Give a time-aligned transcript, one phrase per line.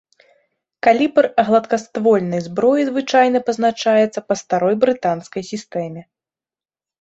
[0.85, 6.01] Калібр гладкаствольнай зброі звычайна пазначаецца па старой брытанскай сістэме.